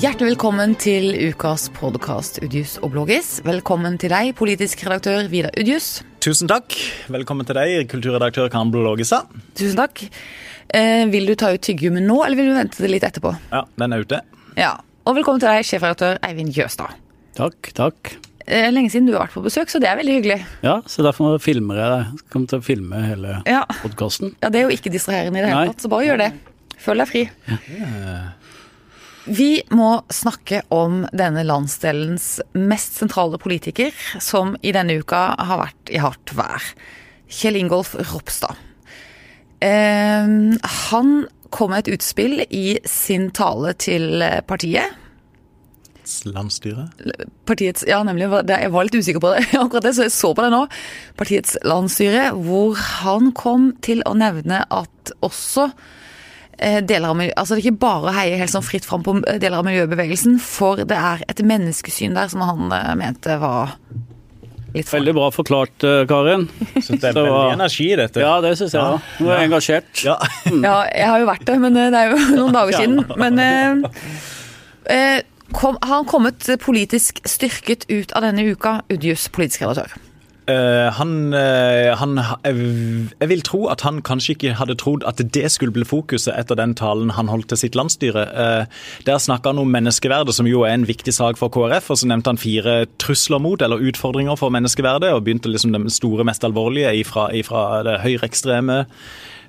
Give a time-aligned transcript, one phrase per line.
[0.00, 3.40] Hjertelig velkommen til ukas podkast Udjus og Blågis.
[3.44, 6.00] Velkommen til deg, politisk redaktør Vidar Udjus.
[6.24, 6.72] Tusen takk.
[7.12, 9.22] Velkommen til deg, kulturredaktør Karen Blågisa.
[9.58, 10.04] Tusen takk.
[10.72, 13.34] Eh, vil du ta ut tyggegummen nå, eller vil du vente det litt etterpå?
[13.52, 14.22] Ja, den er ute.
[14.56, 14.72] Ja.
[15.08, 16.96] Og velkommen til deg, sjefredaktør Eivind Jøstad.
[17.36, 18.14] Takk, takk.
[18.46, 20.40] Eh, lenge siden du har vært på besøk, så det er veldig hyggelig.
[20.64, 22.24] Ja, så derfor filmer jeg deg.
[22.32, 24.32] Kommer til å filme hele Ja, podkasten.
[24.40, 26.30] ja Det er jo ikke distraherende i det hele tatt, så bare gjør det.
[26.80, 27.22] Føl deg fri.
[29.30, 35.92] Vi må snakke om denne landsdelens mest sentrale politiker, som i denne uka har vært
[35.94, 36.64] i hardt vær.
[37.30, 38.58] Kjell Ingolf Ropstad.
[39.62, 40.32] Eh,
[40.90, 41.12] han
[41.54, 44.18] kom med et utspill i sin tale til
[44.50, 44.98] partiet.
[46.26, 46.88] Landsstyre.
[47.46, 50.42] Partiets, ja, nemlig, jeg var litt usikker på det, akkurat det, så jeg så på
[50.42, 50.64] det nå.
[51.20, 55.70] Partiets landsstyre, hvor han kom til å nevne at også
[56.60, 59.16] deler av miljø, altså det er ikke bare å heie helt sånn fritt fram på
[59.22, 63.76] eh, deler av miljøbevegelsen, for det er et menneskesyn der som han eh, mente var
[64.74, 65.00] litt farlig.
[65.00, 66.46] Veldig bra forklart, eh, Karin.
[66.84, 68.22] Så det er veldig energi i dette.
[68.22, 69.00] Ja, det syns jeg Ja.
[69.18, 69.90] Du er engasjert.
[70.04, 70.18] Ja.
[70.50, 73.02] Ja, jeg har jo vært det, men eh, det er jo noen dager siden.
[73.20, 74.04] Men eh,
[74.94, 75.18] eh,
[75.56, 79.96] kom, har han kommet politisk styrket ut av denne uka, Udjus politisk redaktør?
[80.50, 85.46] Eh, han, eh, han jeg, vil tro at han kanskje ikke hadde trodd at det
[85.52, 88.26] skulle bli fokuset etter den talen han holdt til sitt landsstyre.
[88.44, 91.90] Eh, der snakka han om menneskeverdet, som jo er en viktig sak for KrF.
[91.92, 95.84] Og så nevnte han fire trusler mot, eller utfordringer for menneskeverdet, og begynte liksom det
[95.94, 98.84] store, mest alvorlige ifra, ifra det høyreekstreme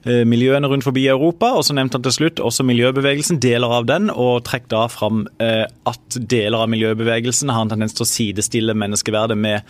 [0.05, 1.51] miljøene rundt forbi Europa.
[1.57, 5.25] Og så nevnte han til slutt også miljøbevegelsen, deler av den, og trekk da fram
[5.43, 9.67] eh, at deler av miljøbevegelsen har en tendens til å sidestille menneskeverdet med,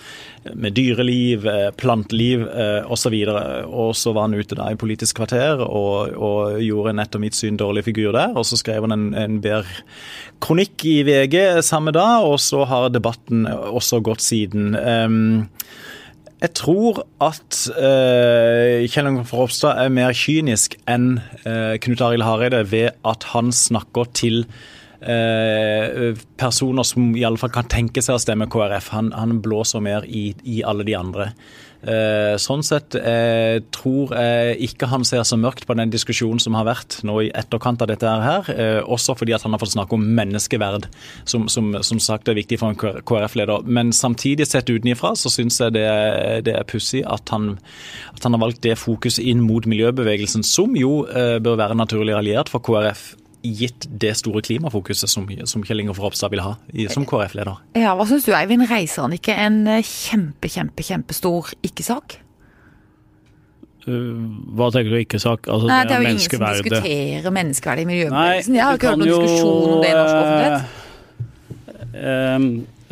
[0.54, 3.18] med dyreliv, eh, planteliv eh, osv.
[3.68, 7.38] Og så var han ute da i Politisk kvarter og, og gjorde en etter mitt
[7.38, 8.36] syn dårlig figur der.
[8.38, 9.84] Og så skrev han en, en bedre
[10.42, 14.74] kronikk i VG samme dag, og så har debatten også gått siden.
[14.76, 15.50] Um,
[16.42, 22.64] jeg tror at uh, Kjell Ingolf Ropstad er mer kynisk enn uh, Knut Arild Hareide
[22.72, 24.46] ved at han snakker til
[25.02, 28.92] eh, personer som i alle fall kan tenke seg å stemme KrF.
[28.96, 31.32] Han, han blåser mer i, i alle de andre.
[31.82, 36.54] Eh, sånn sett jeg tror jeg ikke han ser så mørkt på den diskusjonen som
[36.58, 38.50] har vært nå i etterkant av dette her.
[38.54, 40.88] Eh, også fordi at han har fått snakke om menneskeverd,
[41.26, 43.66] som, som, som sagt er viktig for en KrF-leder.
[43.66, 45.88] Men samtidig sett utenifra så syns jeg det,
[46.48, 51.02] det er pussig at, at han har valgt det fokuset inn mot miljøbevegelsen, som jo
[51.10, 53.12] eh, bør være naturlig alliert for KrF.
[53.42, 57.58] Gitt det store klimafokuset som, som Kjell Ingolf Ropstad vil ha i, som KrF-leder.
[57.80, 58.68] Ja, hva syns du, Eivind?
[58.70, 62.20] Reiser han ikke en eh, kjempe, kjempe, kjempestor ikke-sak?
[63.88, 65.48] Uh, Hva tenker du ikke-sak?
[65.50, 68.58] Altså, Nei, det er jo ingen som diskuterer menneskeverdet i miljøbevegelsen.
[68.60, 70.62] Jeg har ikke hørt noen jo, diskusjon om det i norsk offentlighet.
[71.96, 72.40] eh, eh,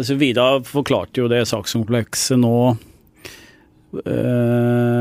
[0.01, 2.55] altså Vidar forklarte jo det sakskomplekset nå
[4.01, 4.98] eh,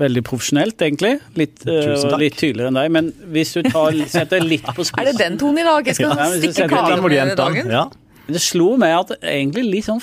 [0.00, 1.14] veldig profesjonelt, egentlig.
[1.38, 2.92] Litt, uh, litt tydeligere enn deg.
[2.96, 5.90] Men hvis du tar, setter litt på spissen Er det den tonen i dag?
[5.92, 7.74] Jeg skal Ja, stikke i jentene- dagen.
[7.76, 7.84] Ja.
[8.30, 10.02] Det slo meg at egentlig litt sånn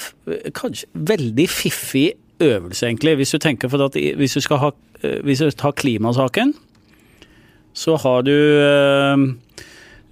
[0.58, 2.08] kanskje veldig fiffig
[2.44, 3.16] øvelse, egentlig.
[3.22, 4.72] Hvis du tenker for at hvis du skal ha
[5.02, 6.54] eh, Hvis du tar klimasaken,
[7.78, 9.24] så har du eh,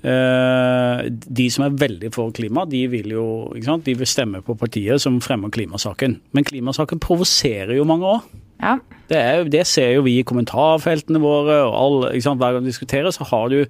[0.05, 3.85] eh, De som er veldig for klima, de vil jo ikke sant?
[3.85, 6.19] De vil stemme på partiet som fremmer klimasaken.
[6.31, 8.33] Men klimasaken provoserer jo mange òg.
[8.61, 8.77] Ja.
[9.09, 13.13] Det, er, det ser jo vi i kommentarfeltene våre, og alle, hver gang vi diskuterer,
[13.13, 13.65] så har du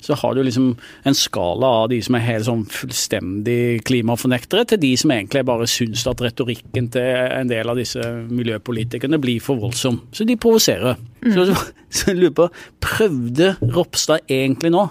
[0.00, 4.80] så har du liksom en skala av de som er helt sånn fullstendig klimafornektere, til
[4.80, 8.00] de som egentlig bare syns at retorikken til en del av disse
[8.30, 10.00] miljøpolitikerne blir for voldsom.
[10.16, 10.96] Så de provoserer.
[11.20, 11.34] Mm.
[11.36, 11.44] så,
[11.92, 12.48] så jeg lurer på,
[12.80, 14.86] prøvde Ropstad egentlig nå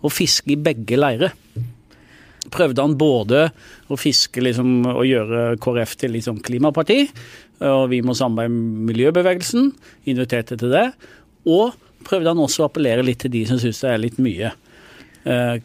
[0.00, 1.36] å fiske i begge leirer?
[2.52, 3.48] prøvde han både
[3.90, 7.06] å fiske liksom, og gjøre KrF til sånn klimaparti,
[7.64, 9.72] og vi må samarbeide med miljøbevegelsen,
[10.10, 10.86] inviterte til det,
[11.48, 14.52] og prøvde han også å appellere litt til de som syns det er litt mye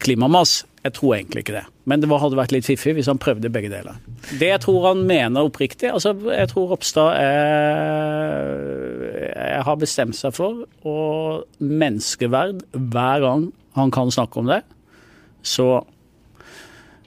[0.02, 0.64] klimamass.
[0.82, 3.70] Jeg tror egentlig ikke det, men det hadde vært litt fiffig hvis han prøvde begge
[3.70, 4.00] deler.
[4.40, 8.50] Det jeg tror han mener oppriktig altså Jeg tror Ropstad er,
[9.62, 10.96] har bestemt seg for å
[11.62, 13.46] menneskeverd hver gang
[13.78, 14.62] han kan snakke om det,
[15.46, 15.86] så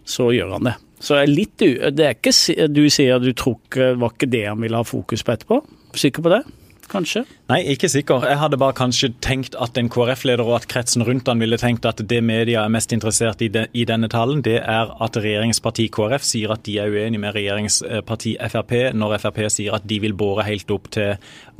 [0.05, 0.75] så gjør han det.
[1.05, 1.61] Så litt.
[1.61, 5.25] Det er ikke Du sier du tror ikke var ikke det han ville ha fokus
[5.25, 5.61] på etterpå?
[5.95, 6.43] Sikker på det?
[6.85, 7.23] Kanskje?
[7.49, 8.25] Nei, ikke sikker.
[8.29, 11.85] Jeg hadde bare kanskje tenkt at en KrF-leder og at kretsen rundt han ville tenkt
[11.89, 15.87] at det media er mest interessert i, de, i denne talen, det er at regjeringsparti
[15.93, 20.13] KrF sier at de er uenig med regjeringsparti Frp, når Frp sier at de vil
[20.17, 21.15] bore helt opp til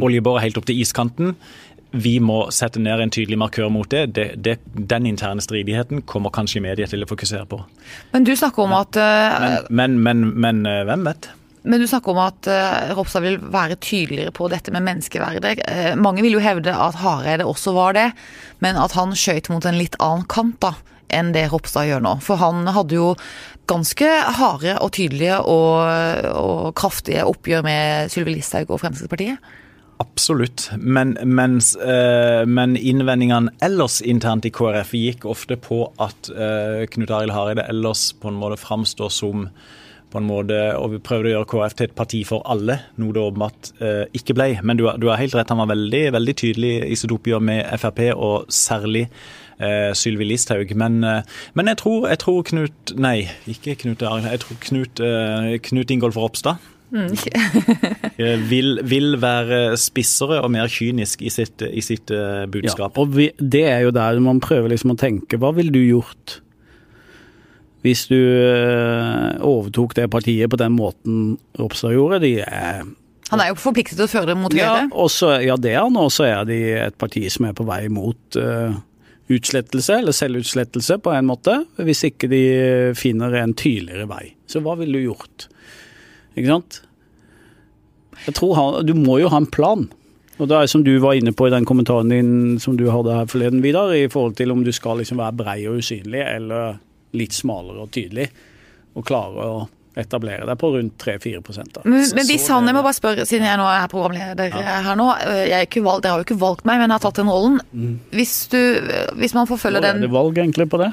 [0.06, 1.34] oljebore helt opp til iskanten.
[1.96, 4.06] Vi må sette ned en tydelig markør mot det.
[4.18, 7.62] det, det den interne stridigheten kommer kanskje media til å fokusere på.
[8.14, 11.30] Men du snakker om at uh, men, men, men, men, hvem vet?
[11.66, 15.64] Men du snakker om at uh, Ropstad vil være tydeligere på dette med menneskeverdet.
[16.02, 18.10] Mange vil jo hevde at Hareide også var det,
[18.64, 20.76] men at han skøyt mot en litt annen kant da,
[21.14, 22.18] enn det Ropstad gjør nå.
[22.26, 23.14] For han hadde jo
[23.66, 25.80] ganske harde og tydelige og,
[26.38, 29.56] og kraftige oppgjør med Sylvi Listhaug og Fremskrittspartiet.
[30.04, 36.84] Absolutt, men, mens, uh, men innvendingene ellers internt i KrF gikk ofte på at uh,
[36.92, 39.48] Knut Arild Hareide ellers på en måte framstår som
[40.16, 43.16] på en måte, og Vi prøvde å gjøre KrF til et parti for alle, noe
[43.16, 44.48] det åpenbart eh, ikke ble.
[44.64, 47.66] Men du, du har helt rett, han var veldig, veldig tydelig i sitt oppgjør med
[47.82, 49.10] Frp, og særlig
[49.60, 50.72] eh, Sylvi Listhaug.
[50.80, 53.18] Men, eh, men jeg, tror, jeg, tror, Knut Nei,
[53.52, 54.30] ikke Knut Arild.
[54.32, 55.04] Jeg tror Knut,
[55.68, 56.64] Knut Ingolf Ropstad.
[58.52, 62.96] vil, vil, være spissere og mer kynisk i sitt, i sitt uh, budskap.
[62.96, 65.84] Ja, og vi, Det er jo der man prøver liksom å tenke hva ville du
[65.84, 66.40] gjort
[67.86, 72.24] hvis du uh, overtok det partiet på den måten Ropstad gjorde?
[72.24, 72.86] De er
[73.32, 74.66] han er jo forpliktet til å føre det mot høyre?
[74.86, 75.96] Ja, også, ja, det er han.
[75.98, 78.76] Og så er de et parti som er på vei mot uh,
[79.34, 81.58] utslettelse, eller selvutslettelse på en måte.
[81.82, 82.44] Hvis ikke de
[82.98, 84.28] finner en tydeligere vei.
[84.50, 85.48] Så hva ville du gjort?
[86.36, 86.82] Ikke sant?
[88.26, 89.88] Jeg tror han, Du må jo ha en plan.
[90.36, 93.14] Og det er som du var inne på i den kommentaren din som du hadde
[93.16, 96.76] her forleden, Vidar, i forhold til om du skal liksom være brei og usynlig, eller
[97.16, 98.28] litt smalere og tydelig,
[98.96, 99.64] og klare å
[99.96, 101.40] etablere deg på rundt 3-4
[101.86, 104.82] Men, men hvis han, jeg må bare spørre, siden jeg nå er programleder ja.
[104.90, 107.62] her nå, valgt, Dere har jo ikke valgt meg, men jeg har tatt den rollen.
[107.72, 107.96] Mm.
[108.12, 108.60] Hvis, du,
[109.22, 110.92] hvis man forfølger den Er det valg egentlig på det?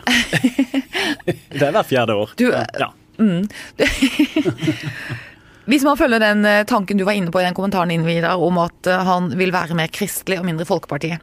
[1.58, 2.38] det er hvert fjerde år.
[2.38, 2.92] Du, ja.
[3.18, 3.50] Mm.
[5.70, 8.40] Hvis man følger den eh, tanken du var inne på i den kommentaren din, Vidar,
[8.42, 11.14] om at eh, han vil være mer kristelig og mindre Folkeparti.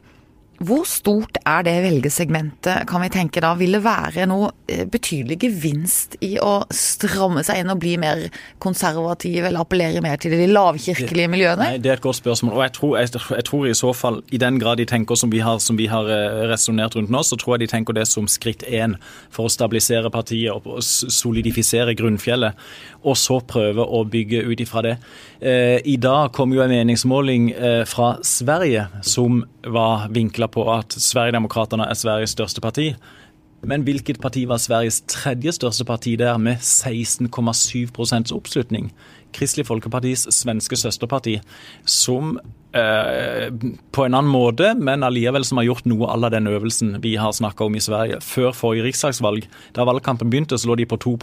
[0.60, 3.54] Hvor stort er det velgersegmentet, kan vi tenke da?
[3.56, 8.26] Vil det være noe eh, betydelig gevinst i å stramme seg inn og bli mer
[8.60, 11.64] konservativ, eller appellere mer til de lavkirkelige miljøene?
[11.64, 12.58] Nei, Det er et godt spørsmål.
[12.58, 15.32] Og jeg tror, jeg, jeg tror, i så fall, i den grad de tenker som
[15.32, 16.08] vi har, som vi har
[16.52, 18.98] resonnert rundt nå, så tror jeg de tenker det som skritt én
[19.32, 22.68] for å stabilisere partiet og solidifisere grunnfjellet.
[23.00, 24.96] Og så prøve å bygge ut ifra det.
[25.40, 27.52] Eh, I dag kom jo en meningsmåling
[27.88, 32.90] fra Sverige som var vinkla på at Sverigedemokraterna er Sveriges største parti.
[33.62, 38.92] Men hvilket parti var Sveriges tredje største parti der, med 16,7 oppslutning?
[39.36, 41.38] Kristelig Folkepartis svenske søsterparti,
[41.84, 46.46] som eh, på en annen måte, men allikevel som har gjort noe à la den
[46.46, 48.20] øvelsen vi har snakka om i Sverige.
[48.22, 51.16] Før forrige riksdagsvalg, da valgkampen begynte, så lå de på 2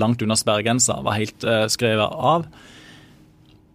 [0.00, 2.48] langt under sperregrensa, var helt eh, skrevet av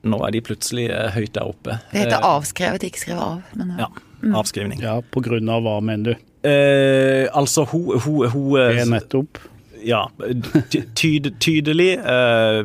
[0.08, 1.80] nå er de plutselig eh, høyt der oppe.
[1.92, 3.56] Det heter eh, avskrevet, ikke skrevet av.
[3.60, 3.90] Men, ja.
[4.24, 4.34] Mm.
[4.40, 4.82] Avskrivning.
[4.84, 6.26] Ja, På grunn av hva, mener du?
[6.48, 9.42] Eh, altså, hun, hun, hun Det er nettopp?
[9.84, 10.06] Ja.
[11.00, 11.92] Tyd, tydelig.
[12.00, 12.64] Eh,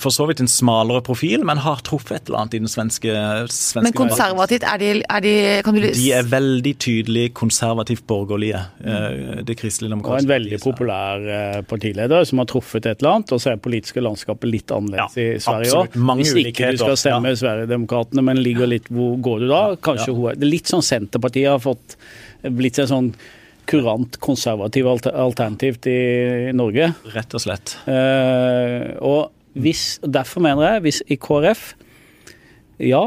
[0.00, 3.12] for så vidt en smalere profil, men har truffet et eller annet i den svenske,
[3.48, 5.34] svenske Men konservativt, er de, er de
[5.64, 5.86] kan du...
[5.86, 9.44] De er veldig tydelig konservativt borgerlige, mm.
[9.48, 13.32] det kristelige demokratiske Og en veldig populær eh, partileder som har truffet et eller annet,
[13.32, 15.96] og så er politiske landskapet litt annerledes ja, i Sverige òg.
[16.20, 17.40] Hvis ikke du skal stemme ja.
[17.40, 19.62] Sverigedemokraterna, men ligger litt Hvor går du da?
[19.80, 20.18] Kanskje ja.
[20.18, 21.96] hun litt sånn Senterpartiet har fått
[22.44, 23.10] blitt en sånn
[23.66, 26.92] kurant konservativ alternativ i Norge.
[27.14, 27.74] Rett og slett.
[27.90, 31.70] Eh, og hvis, derfor mener jeg, hvis i KrF
[32.82, 33.06] Ja,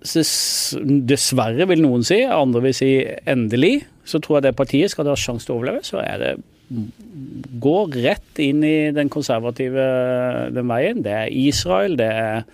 [0.00, 2.92] dessverre vil noen si, andre vil si
[3.28, 6.22] endelig, så tror jeg det partiet skal det ha sjanse til å overleve, så er
[6.22, 6.32] det
[7.60, 9.86] gå rett inn i den konservative
[10.54, 11.02] den veien.
[11.04, 12.44] Det er Israel, det er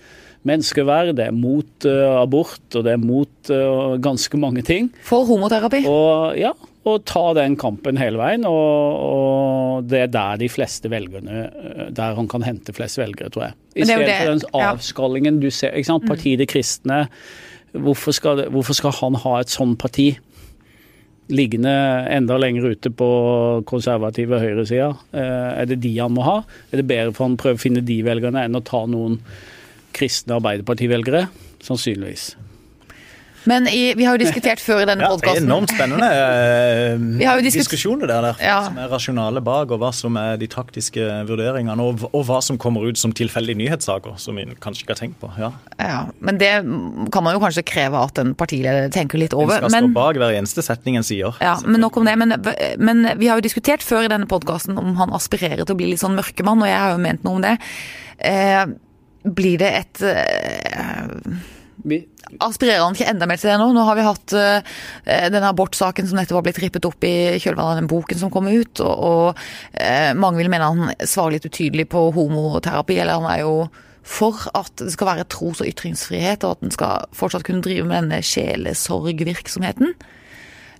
[0.47, 4.91] menneskeverd, det er mot uh, abort, og det er mot uh, ganske mange ting.
[5.05, 5.83] For homoterapi?
[5.91, 6.55] Og, ja,
[6.87, 8.47] og ta den kampen hele veien.
[8.49, 13.33] Og, og, det er der de fleste velgerne eh, Der han kan hente flest velgere,
[13.33, 13.59] tror jeg.
[13.77, 15.75] I stedet for den avskallingen du ser.
[15.75, 16.13] ikke sant, mm.
[16.15, 17.03] Partiet De kristne.
[17.77, 20.15] Hvorfor skal, hvorfor skal han ha et sånt parti?
[21.27, 21.71] liggende
[22.13, 23.09] enda lenger ute på
[23.67, 24.93] konservative høyresida?
[25.11, 26.37] Eh, er det de han må ha?
[26.71, 29.19] Er det bedre for han å prøve å finne de velgerne enn å ta noen
[29.97, 31.27] kristne Arbeiderparti-velgere?
[31.67, 32.35] Sannsynligvis.
[33.47, 38.11] Men i, vi har jo diskutert før i denne ja, podkasten Enormt spennende eh, diskusjoner
[38.11, 38.59] der, der ja.
[38.67, 42.59] som er rasjonale bak, og hva som er de taktiske vurderingene, og, og hva som
[42.61, 45.31] kommer ut som tilfeldige nyhetssaker, som vi kanskje ikke har tenkt på.
[45.41, 45.53] Ja.
[45.79, 46.01] ja.
[46.19, 46.53] Men det
[47.15, 49.61] kan man jo kanskje kreve at en partileder tenker litt over.
[49.61, 51.39] En skal men, stå bak hver eneste setning en sier.
[51.45, 52.17] Ja, men nok om det.
[52.19, 52.35] Men,
[52.79, 55.93] men vi har jo diskutert før i denne podkasten om han aspirerer til å bli
[55.93, 57.57] litt sånn mørkemann, og jeg har jo ment noe om det.
[58.19, 58.65] Eh,
[59.27, 61.47] blir det et eh,
[61.85, 61.99] Vi,
[62.43, 63.69] Aspirerer han ikke enda mer til det nå?
[63.75, 64.77] Nå har vi hatt uh,
[65.31, 68.49] denne abortsaken som nettopp har blitt rippet opp i kjølvannet av den boken som kom
[68.49, 69.43] ut, og, og
[69.79, 73.59] uh, mange vil mene han svarer litt utydelig på homoterapi, eller han er jo
[74.07, 77.87] for at det skal være tros- og ytringsfrihet, og at en skal fortsatt kunne drive
[77.89, 79.95] med denne sjelesorgvirksomheten.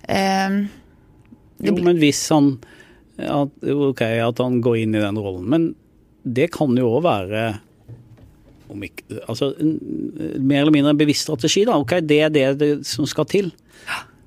[0.07, 0.65] Uh,
[1.63, 2.55] jo, men hvis han
[3.17, 5.47] at, Ok, at han går inn i den rollen.
[5.49, 5.71] Men
[6.27, 7.45] det kan jo òg være
[8.67, 9.53] ikke, altså,
[10.39, 11.65] mer eller mindre en bevisst strategi.
[11.65, 13.51] da, ok, Det er det, det som skal til.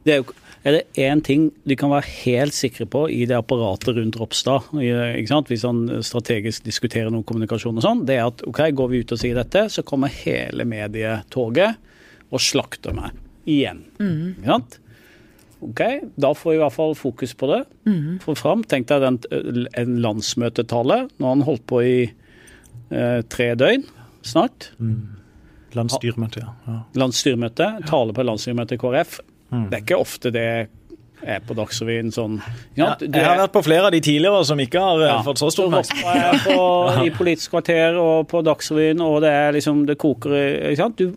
[0.04, 0.32] Det er, jo,
[0.64, 4.72] er det én ting de kan være helt sikre på i det apparatet rundt Ropstad,
[4.72, 5.48] ikke sant?
[5.52, 9.12] hvis han strategisk diskuterer noe kommunikasjon og sånn, det er at ok, går vi ut
[9.12, 11.76] og sier dette, så kommer hele medietoget
[12.30, 13.16] og slakter meg
[13.48, 13.84] igjen.
[14.00, 14.38] Mm.
[14.38, 14.80] Ikke sant?
[15.60, 15.80] Ok,
[16.16, 17.60] da får vi i hvert fall fokus på det.
[17.84, 18.16] Mm.
[18.22, 18.62] Få fram.
[18.64, 19.18] Tenk deg den,
[19.76, 21.02] en landsmøtetale.
[21.18, 23.84] Nå har han holdt på i eh, tre døgn
[24.22, 24.70] snart.
[25.76, 26.52] Landsstyremøte, ja.
[26.66, 26.78] ja.
[26.98, 27.66] Landsstyremøte.
[27.86, 29.20] Tale på landsstyremøte i KrF.
[29.50, 29.66] Mm.
[29.70, 30.44] Det er ikke ofte det
[31.20, 32.38] er på Dagsrevyen sånn
[32.78, 32.94] Ja.
[33.00, 35.22] Jeg har er- vært på flere av de tidligere som ikke har eh, Ja.
[35.22, 36.46] fått så stor oppmerksomhet.
[36.48, 40.32] Er i Politisk kvarter og på Dagsrevyen, og det er liksom Det koker
[40.70, 40.96] ikke sant?
[40.96, 41.12] Du,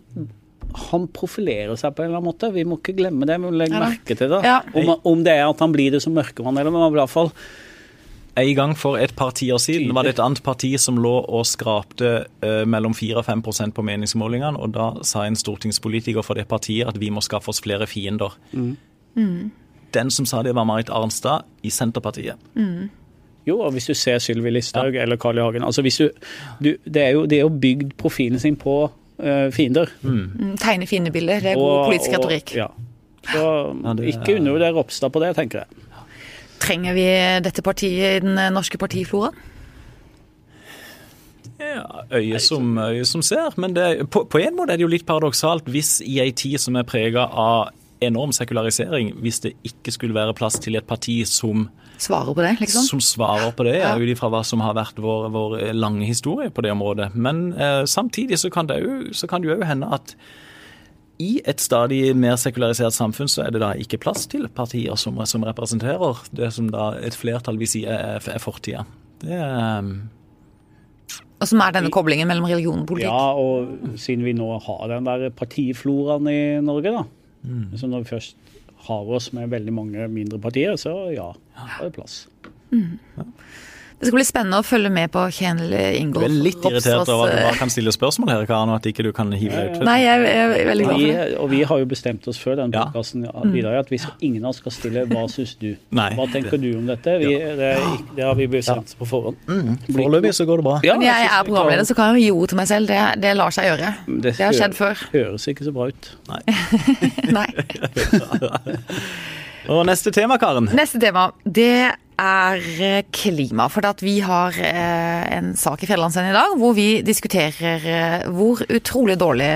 [0.90, 2.52] han profilerer seg på en eller annen måte.
[2.52, 3.38] Vi må ikke glemme det.
[3.40, 4.42] Vi må legge Ja merke til det.
[4.44, 4.60] Ja.
[4.74, 7.30] Om, om det er at han blir det som mørkemann, eller men i hvert fall
[8.36, 11.44] En gang for et par tiår siden var det et annet parti som lå og
[11.46, 12.08] skrapte
[12.42, 16.88] eh, mellom 4 og 5% på meningsmålingene, og da sa en stortingspolitiker for det partiet
[16.90, 18.34] at vi må skaffe oss flere fiender.
[19.94, 22.34] Den som sa det, var Marit Arnstad i Senterpartiet.
[23.46, 25.42] Jo, og hvis du ser Sylvi Listhaug eller Carl I.
[25.44, 26.08] Hagen altså hvis du,
[26.64, 29.92] du, det, er jo, det er jo bygd profilen sin på uh, fiender.
[30.02, 31.40] Mm, Tegne fiendebilder.
[31.44, 32.54] Det er god Og- politisk og- retorikk.
[32.56, 32.66] Ja.
[33.30, 33.44] Så
[33.84, 35.83] Ja, det er- ikke undervurder Ropstad på det, tenker jeg.
[36.64, 37.08] Trenger vi
[37.44, 39.36] dette partiet i den norske partifloraen?
[41.60, 43.54] Ja, øye som, øye som ser.
[43.60, 46.58] Men det, på, på en måte er det jo litt paradoksalt hvis i ei tid
[46.62, 47.70] som er prega av
[48.04, 51.68] enorm sekularisering, hvis det ikke skulle være plass til et parti som,
[51.98, 52.86] Svarer på det, liksom?
[52.88, 53.94] som svarer på det, ja.
[53.96, 57.12] Ut ifra hva som har vært vår, vår lange historie på det området.
[57.14, 60.16] Men eh, samtidig så kan det jo så kan det jo hende at
[61.24, 65.18] i et stadig mer sekularisert samfunn så er det da ikke plass til partier som,
[65.30, 68.84] som representerer det som da et flertall vil si er, er fortida.
[69.24, 69.88] Det er
[71.40, 73.10] Og som er denne koblingen mellom religion og politikk?
[73.10, 77.04] Ja, og siden vi nå har den der partifloraen i Norge, da.
[77.76, 78.36] Så når vi først
[78.86, 82.24] har oss med veldig mange mindre partier, så ja, da er det plass.
[84.04, 87.32] Det skal bli spennende å følge med på Kjell Du er litt irritert over at
[87.32, 89.78] du eh, bare kan stille spørsmål her, Karen, og at ikke du kan hive deg
[89.78, 89.84] ut.
[89.88, 91.38] Nei, jeg er veldig glad Vi, for det.
[91.44, 92.84] og vi har jo bestemt oss før den Ja.
[92.84, 93.78] podkasten ja.
[93.80, 95.76] at vi skal, ingen av oss skal stille 'hva syns du'?
[95.90, 97.18] Nei, Hva tenker du om dette?
[97.18, 97.72] Vi, det,
[98.16, 99.36] det har vi bestemt på forhånd.
[99.88, 100.80] Foreløpig så går det bra.
[100.84, 102.86] Ja, Men jeg er programleder, så kan jeg jo gi ord til meg selv.
[102.88, 103.94] Det, det lar seg gjøre.
[104.06, 104.94] Det Det har skjedd før.
[104.94, 105.08] før.
[105.12, 106.10] Høres ikke så bra ut.
[106.28, 106.42] Nei.
[107.38, 107.48] Nei.
[109.70, 110.68] Og neste tema, Karen.
[110.76, 113.68] Neste tema, det er eh, klima.
[113.72, 118.26] For at vi har eh, en sak i Fjellandsenden i dag hvor vi diskuterer eh,
[118.34, 119.48] hvor utrolig dårlig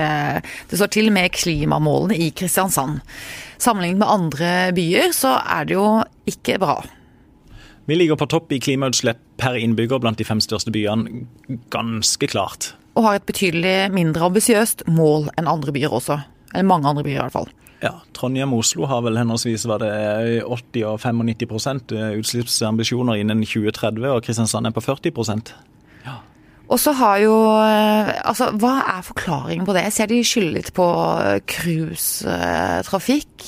[0.69, 3.03] det står til med klimamålene i Kristiansand.
[3.59, 5.85] Sammenlignet med andre byer så er det jo
[6.29, 6.79] ikke bra.
[7.89, 11.23] Vi ligger på topp i klimautslipp per innbygger blant de fem største byene,
[11.73, 12.73] ganske klart.
[12.97, 16.19] Og har et betydelig mindre ambisiøst mål enn andre byer også.
[16.53, 17.49] Eller mange andre byer i hvert fall.
[17.79, 19.93] Ja, Trondheim og Oslo har vel henholdsvis var det
[20.43, 25.53] 80 og 95% utslippsambisjoner innen 2030, og Kristiansand er på 40%
[26.69, 27.35] Og så har jo
[28.29, 29.87] Altså, hva er forklaringen på det?
[29.87, 30.87] Jeg ser de skylder litt på
[31.47, 33.47] cruisetrafikk,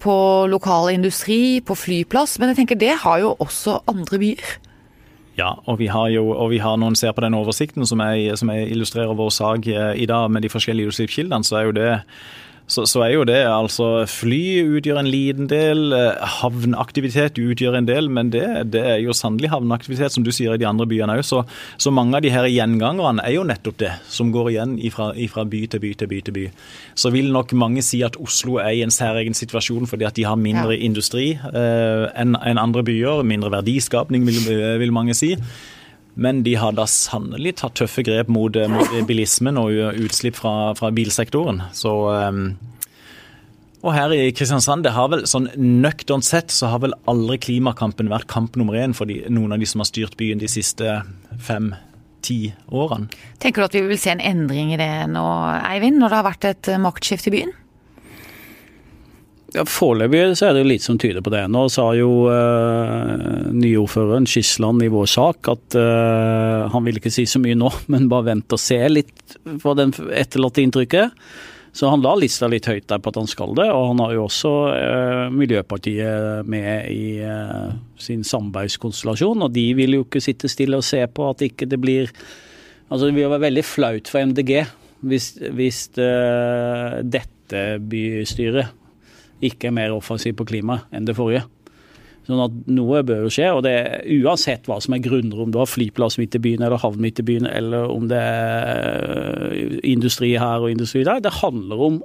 [0.00, 0.16] på
[0.48, 4.58] lokal industri, på flyplass, men jeg tenker det har jo også andre byer.
[5.38, 8.00] Ja, og vi har jo, og vi har når en ser på den oversikten som,
[8.00, 11.76] jeg, som jeg illustrerer vår sak i dag med de forskjellige utslippskildene, så er jo
[11.76, 11.90] det
[12.70, 17.88] så, så er jo det altså Fly utgjør en liten del, eh, havneaktivitet utgjør en
[17.88, 21.16] del, men det, det er jo sannelig havneaktivitet, som du sier i de andre byene
[21.18, 21.24] òg.
[21.26, 21.42] Så,
[21.80, 25.44] så mange av de her gjengangerne er jo nettopp det, som går igjen ifra, ifra
[25.50, 26.46] by til by til by til by.
[26.94, 30.28] Så vil nok mange si at Oslo er i en særegen situasjon fordi at de
[30.28, 30.80] har mindre Ja.
[30.86, 33.24] industri eh, enn en andre byer.
[33.26, 35.34] Mindre verdiskapning, vil, vil mange si.
[36.14, 40.90] Men de har da sannelig tatt tøffe grep mot, eh, bilismen og utslipp fra, fra
[40.94, 41.62] bilsektoren.
[41.76, 42.58] Så um,
[43.80, 48.10] Og her i Kristiansand, det har vel sånn nøkternt sett, så har vel aldri klimakampen
[48.12, 50.98] vært kamp nummer én for de, noen av de som har styrt byen de siste
[51.40, 53.08] fem-ti årene.
[53.40, 55.24] Tenker du at vi vil se en endring i det nå,
[55.70, 57.56] Eivind, når det har vært et eh, maktskifte i byen?
[59.50, 61.42] Ja, Foreløpig så er det jo lite som tyder på det.
[61.50, 67.24] Nå sa jo eh, nyordføreren Skisland i vår sak at eh, han vil ikke si
[67.26, 71.16] så mye nå, men bare vent og se litt på den etterlatte inntrykket.
[71.74, 74.14] Så han la lista litt høyt der på at han skal det, og han har
[74.16, 79.46] jo også eh, Miljøpartiet med i eh, sin samarbeidskonstellasjon.
[79.46, 82.14] Og de vil jo ikke sitte stille og se på at ikke det blir
[82.90, 84.64] Altså det vil være veldig flaut for MDG
[85.06, 86.08] hvis, hvis det,
[87.06, 88.79] dette bystyret
[89.44, 91.46] ikke er mer offensiv på klima enn det forrige.
[92.28, 93.74] Sånn at noe bør jo skje, og det
[94.20, 97.22] uansett hva som er grunner, om du har flyplass midt i byen eller havn midt
[97.22, 101.22] i byen, eller om det er industri her og industri der.
[101.24, 101.98] Det handler om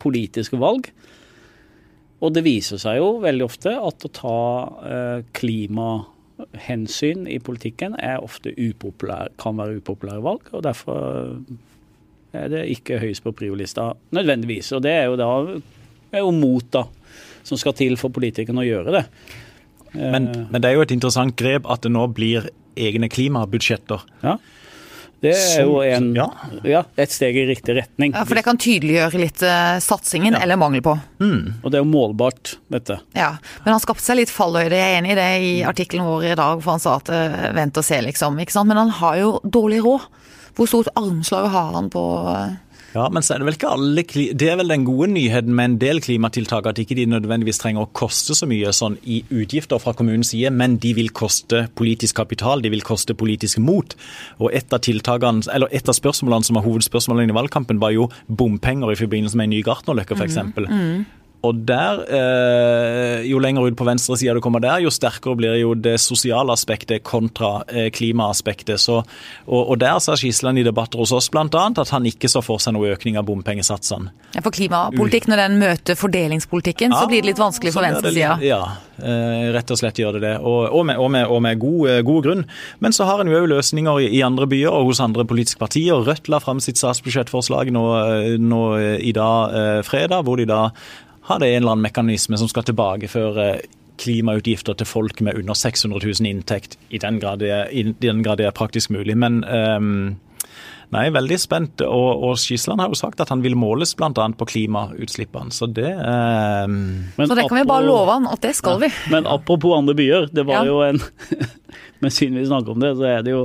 [0.00, 0.90] politiske valg.
[2.20, 4.40] Og det viser seg jo veldig ofte at å ta
[4.84, 10.52] eh, klimahensyn i politikken er ofte upopulær, kan være upopulære valg.
[10.52, 11.32] og Derfor
[12.36, 14.70] er det ikke høyest på priolista nødvendigvis.
[14.76, 15.30] Og det er jo da
[16.12, 16.86] er jo mot, da
[17.50, 19.04] som skal til for politikerne å gjøre det.
[19.96, 20.46] Men, Eh.
[20.50, 22.48] men, det er jo et interessant grep at det nå blir
[22.78, 24.00] egne klimabudsjetter.
[24.22, 24.36] Ja.
[25.20, 26.30] Det er jo en, Ja.
[26.64, 28.14] ja, et steg i riktig retning.
[28.14, 30.94] Ja, For det kan tydeliggjøre litt uh, satsingen, eller mangel på.
[31.20, 33.00] Og det er jo målbart, dette.
[33.14, 36.24] Ja, Men han skapte seg litt falløyde, jeg er enig i det i artikkelen vår
[36.30, 38.38] i dag, for han sa at uh, vent og se, liksom.
[38.40, 38.68] ikke sant?
[38.68, 40.08] Men han har jo dårlig råd.
[40.56, 42.56] Hvor stort armslag har han på uh,
[42.90, 44.02] Ja, men så er det vel ikke alle
[44.34, 47.86] Det er vel den gode nyheten med en del klimatiltak, at ikke de nødvendigvis trenger
[47.86, 52.18] å koste så mye sånn i utgifter fra kommunens side, men de vil koste politisk
[52.18, 53.94] kapital, de vil koste politisk mot.
[54.42, 58.10] Og et av tiltakene, eller et av spørsmålene som var hovedspørsmålene i valgkampen, var jo
[58.26, 60.42] bompenger i forbindelse med en ny Gartnerløkka, f.eks.
[60.58, 61.06] Mm.
[61.46, 65.56] Og der, eh, jo lenger ut på venstre sida du kommer der, jo sterkere blir
[65.56, 68.80] jo det sosiale aspektet kontra eh, klimaaspektet.
[68.80, 69.00] Så,
[69.46, 71.48] og, og der sa Skisland i debatter hos oss bl.a.
[71.48, 74.12] at han ikke så for seg noe økning av bompengesatsene.
[74.34, 78.36] ja, For klimapolitikk, når den møter fordelingspolitikken, så blir det litt vanskelig for venstresida.
[78.44, 78.60] Ja,
[79.00, 80.36] eh, rett og slett gjør det det.
[80.44, 82.48] Og, og med, og med, med god, god grunn.
[82.84, 85.62] Men så har en jo òg løsninger i, i andre byer og hos andre politiske
[85.62, 86.04] partier.
[86.04, 87.86] Rødt la fram sitt statsbudsjettforslag nå,
[88.44, 88.64] nå
[89.00, 90.66] i dag fredag, hvor de da
[91.28, 93.60] hadde en eller annen mekanisme som skal tilbakeføre
[94.00, 98.22] klimautgifter til folk med under 600 000 inntekt, i den grad det er, i den
[98.24, 99.16] grad det er praktisk mulig.
[99.20, 100.16] Men um,
[100.90, 101.82] Nei, veldig spent.
[101.86, 104.10] Og, og Skisland har jo sagt at han vil måles bl.a.
[104.10, 105.52] på klimautslippene.
[105.54, 106.72] Så det um,
[107.14, 108.88] Men Så det kan vi bare love han at det skal vi.
[109.12, 110.72] Men apropos andre byer, det var Ja.
[110.72, 110.98] jo en
[112.02, 113.44] Men siden vi snakker om det, så er det jo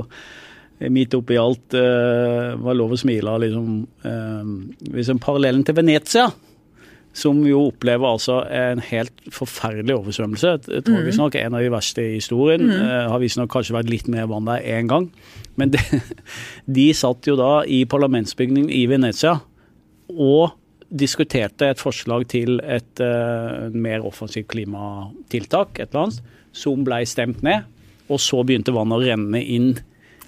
[0.90, 3.68] midt oppi alt uh, var lov å smile av liksom
[4.04, 4.50] uh,
[4.96, 6.26] liksom Parallellen til Venezia,
[7.16, 10.50] som jo opplever altså en helt forferdelig oversvømmelse.
[10.68, 12.66] Jeg tror visstnok en av de verste i historien.
[12.68, 15.08] Eh, har visstnok kanskje vært litt mer vann der én gang.
[15.56, 15.80] Men det,
[16.78, 19.38] de satt jo da i parlamentsbygningen i Venezia
[20.12, 20.52] og
[20.92, 26.20] diskuterte et forslag til et uh, mer offensivt klimatiltak, et eller annet,
[26.54, 27.64] som ble stemt ned.
[28.06, 29.72] Og så begynte vannet å renne inn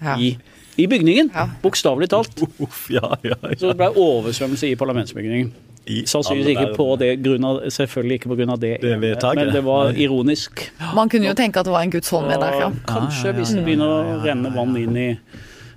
[0.01, 0.17] Ja.
[0.19, 0.33] i,
[0.79, 1.45] i bygningen, Ja.
[1.63, 2.41] bokstavelig talt.
[2.65, 5.53] Uff, ja, ja, Så det ble oversvømmelse i parlamentsbygningen.
[5.87, 8.55] I Sannsynligvis ikke på det grunn av, selvfølgelig ikke pga.
[8.61, 9.45] det, Det vedtaket.
[9.45, 10.71] men det var ironisk.
[10.95, 12.71] Man kunne jo tenke at det var en Guds hånd med der, ja.
[12.87, 15.09] Kanskje hvis det begynner å renne vann inn i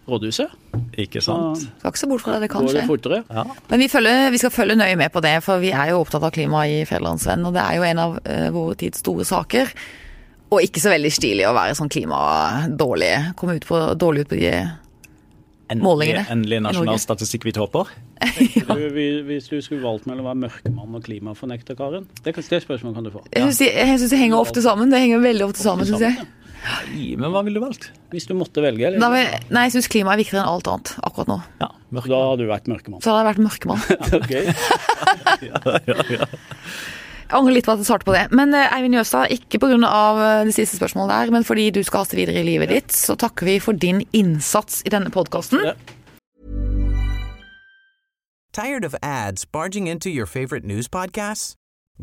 [0.08, 0.50] rådhuset,
[0.98, 1.62] Ikke sant?
[1.78, 3.22] Skal ikke se bort fra det, det kan skje.
[3.30, 3.44] Ja.
[3.70, 6.24] Men vi, følger, vi skal følge nøye med på det, for vi er jo opptatt
[6.26, 9.70] av klima i Federlandsvennen, og det er jo en av uh, våre tids store saker.
[10.52, 13.12] Og ikke så veldig stilig å være sånn klimadårlig.
[13.38, 14.52] Komme ut på, dårlig ut på de
[15.72, 17.90] Endelig, Målingene endelig nasjonal statistikk vi tåper.
[18.72, 22.06] Du, vi- Hvis du skulle valgt mellom å være mørkemann og klimafornekter, Karen?
[22.22, 23.24] Det, kan- det spørsmålet kan du få.
[23.32, 24.92] Jeg syns det jeg synes det henger ofte sammen.
[24.92, 26.14] Det henger veldig ofte sammen, syns jeg.
[26.22, 26.28] Ja.
[27.18, 27.88] Men hva ville du valgt?
[28.12, 29.02] Hvis du måtte velge, eller?
[29.10, 31.38] vil, nei, jeg syns klima er viktigere enn alt annet akkurat nå.
[31.58, 33.02] Ja, da hadde du vært mørkemann.
[33.02, 33.82] Så hadde jeg vært mørkemann.
[34.20, 34.32] Ok.
[35.42, 37.01] Jeg
[37.38, 38.26] angrer litt på at jeg svarte på det.
[38.34, 39.78] Men eh, Eivind Jøstad, ikke pga.
[39.78, 43.16] eh, det siste spørsmålet der, men fordi du skal haste videre i livet ditt, så
[43.16, 45.64] takker vi for din innsats i denne podkasten.
[45.64, 45.74] Ja.
[48.52, 51.54] Tired of ads barging into your favorite news podcasts?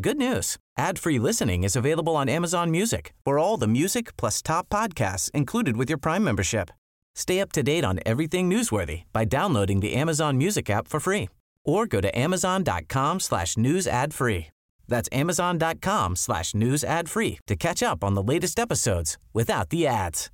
[0.02, 0.58] Good news.
[0.78, 5.78] Ad-free listening is available on Amazon Music for all the music plus top podcasts included
[5.78, 6.72] with your Prime membership.
[7.16, 11.28] Stay up to date on everything newsworthy by downloading the Amazon Music app for free
[11.66, 14.48] or go to amazon.com slash news ad free.
[14.90, 19.88] That's amazon.com slash news ad free to catch up on the latest episodes without the
[19.88, 20.30] ads.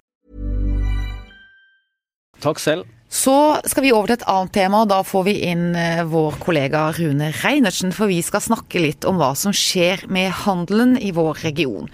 [2.39, 2.86] Takk selv.
[3.10, 6.39] Så skal vi over til et annet tema, og da får vi inn eh, vår
[6.41, 11.13] kollega Rune Reinertsen, for vi skal snakke litt om hva som skjer med handelen i
[11.15, 11.88] vår region.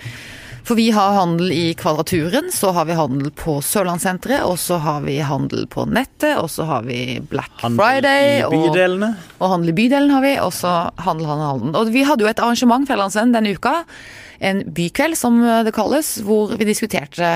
[0.63, 5.01] For vi har handel i Kvadraturen, så har vi handel på Sørlandssenteret, og så har
[5.01, 9.09] vi handel på nettet, og så har vi Black Handel Friday, i og, bydelene.
[9.41, 11.73] og handel i bydelen har vi, og så handel, handel, handel.
[11.81, 13.73] Og vi hadde jo et arrangement Fjellandsvenn denne uka,
[14.41, 17.31] en bykveld som det kalles, hvor vi diskuterte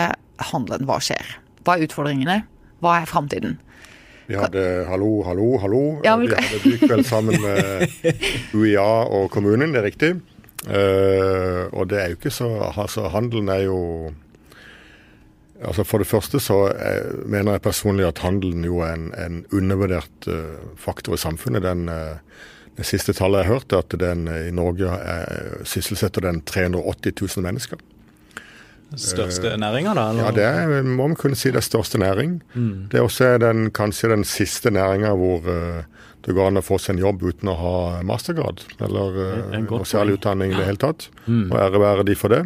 [0.52, 0.86] handelen.
[0.90, 1.36] Hva skjer?
[1.66, 2.40] Hva er utfordringene?
[2.86, 3.58] Hva er framtiden?
[4.30, 5.82] Vi hadde Hallo, hallo, hallo.
[6.06, 7.90] Ja, men- Vi hadde bykveld sammen med
[8.58, 10.14] UiA og kommunen, det er riktig.
[10.66, 13.82] Eh, og det er jo ikke så altså Handelen er jo
[15.62, 19.38] altså For det første så er, mener jeg personlig at handelen jo er en, en
[19.56, 21.64] undervurdert uh, faktor i samfunnet.
[21.64, 22.20] Den, uh,
[22.76, 27.46] det siste tallet jeg hørte, at den eh, i Norge er, sysselsetter den 380 000
[27.46, 27.80] mennesker.
[29.00, 30.10] Største næringa, da?
[30.12, 30.28] eller?
[30.28, 32.38] Ja, det er, må man kunne si det er største næring.
[32.92, 35.88] Det er også den, kanskje den siste næringa hvor eh,
[36.26, 39.20] det går an å få seg en jobb uten å ha mastergrad, eller
[39.70, 41.08] godt noe særlig utdanning i det hele tatt.
[41.30, 42.44] Og ære være de for det.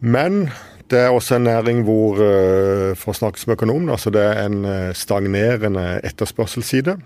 [0.00, 0.46] Men
[0.90, 4.40] det er også en næring hvor, eh, for å snakke som økonom, altså det er
[4.42, 6.96] en eh, stagnerende etterspørselsside.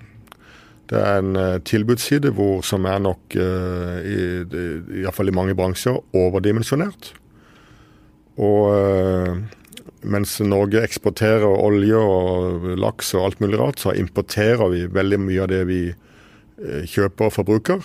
[0.88, 7.12] Det er en eh, tilbudsside hvor, som er nok, iallfall i, i, mange bransjer, overdimensjonert.
[8.40, 8.72] Og
[10.04, 15.44] mens Norge eksporterer olje og laks og alt mulig rart, så importerer vi veldig mye
[15.44, 17.84] av det vi øh, kjøper og forbruker.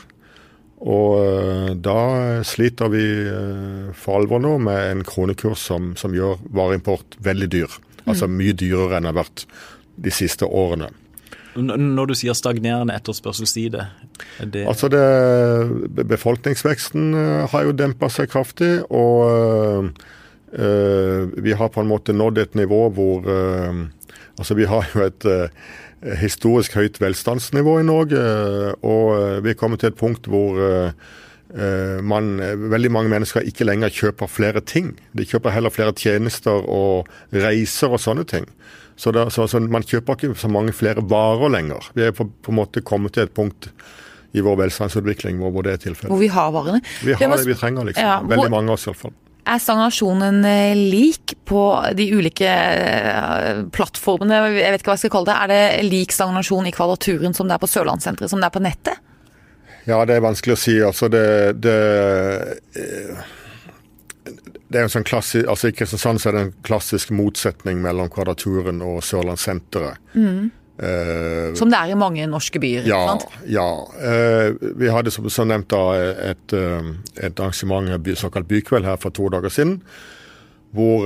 [0.79, 1.99] Og øh, da
[2.47, 7.79] sliter vi øh, for alvor nå med en kronekurs som, som gjør vareimport veldig dyr.
[8.09, 9.45] Altså mye dyrere enn det har vært
[9.99, 10.89] de siste årene.
[11.59, 13.83] Når du sier stagnerende etterspørselsside,
[14.39, 15.01] er det Altså det,
[16.07, 17.11] Befolkningsveksten
[17.51, 19.91] har jo dempa seg kraftig, og
[20.53, 23.85] vi har på en måte nådd et nivå hvor øh,
[24.39, 25.49] Altså vi har jo et øh,
[26.21, 28.21] historisk høyt velstandsnivå i Norge,
[28.87, 30.55] og vi er kommet til et punkt hvor
[32.05, 32.27] man,
[32.71, 34.91] veldig mange mennesker ikke lenger kjøper flere ting.
[35.17, 38.45] De kjøper heller flere tjenester og reiser og sånne ting.
[38.99, 41.89] Så, det, så, så Man kjøper ikke så mange flere varer lenger.
[41.95, 43.71] Vi er på, på en måte kommet til et punkt
[44.37, 46.11] i vår velstandsutvikling hvor, hvor det er tilfellet.
[46.13, 46.81] Hvor vi har varene.
[47.01, 48.05] Vi har det vi trenger, liksom.
[48.05, 49.15] Ja, hvor- Veldig mange av oss iallfall.
[49.47, 51.61] Er stagnasjonen eh, lik på
[51.97, 54.41] de ulike eh, plattformene?
[54.59, 55.37] Jeg vet ikke hva jeg skal kalle det.
[55.37, 58.63] Er det lik stagnasjon i Kvadraturen som det er på Sørlandssenteret, som det er på
[58.63, 59.05] nettet?
[59.87, 60.75] Ja, det er vanskelig å si.
[60.85, 61.25] Altså, det,
[61.63, 61.77] det
[62.77, 63.27] eh,
[64.69, 68.11] det er en sånn klassi, altså I Kristiansand så er det en klassisk motsetning mellom
[68.13, 69.97] Kvadraturen og Sørlandssenteret.
[70.79, 72.85] Eh, Som det er i mange norske byer.
[72.87, 73.01] Ja.
[73.11, 73.25] sant?
[73.51, 73.65] ja.
[73.99, 75.81] Eh, vi hadde som, som nevnt da
[76.31, 76.91] et, eh,
[77.27, 79.81] et arrangement, by- såkalt bykveld, her for to dager siden.
[80.73, 81.03] Hvor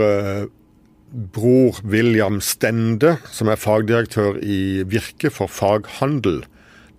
[1.33, 6.43] bror William Stende, som er fagdirektør i Virke for faghandel,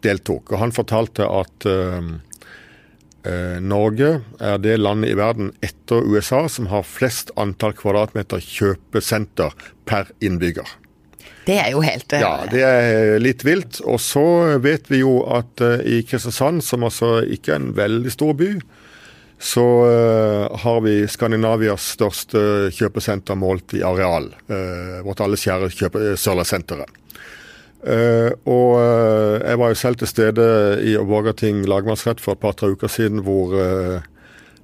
[0.03, 0.53] deltok.
[0.53, 1.67] Og han fortalte at
[3.65, 4.09] Norge
[4.41, 9.55] er det landet i verden etter USA som har flest antall kvadratmeter kjøpesenter
[9.89, 10.69] per innbygger.
[11.45, 13.81] Det er jo helt eh, Ja, det er litt vilt.
[13.85, 14.25] Og så
[14.65, 18.51] vet vi jo at eh, i Kristiansand, som altså ikke er en veldig stor by,
[19.45, 24.31] så eh, har vi Skandinavias største kjøpesenter målt i areal.
[25.05, 27.01] Vårt alles kjære Sørlandssenteret.
[27.85, 28.71] Og
[29.45, 30.47] jeg var jo selv til stede
[30.89, 34.07] i Vågating lagmannsrett for et par-tre uker siden, hvor eh,